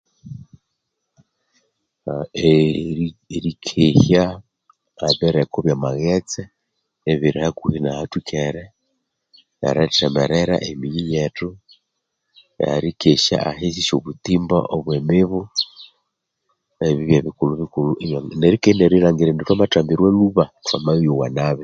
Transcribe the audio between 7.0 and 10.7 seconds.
ebiri hakuhi na hathwikere nerithemerera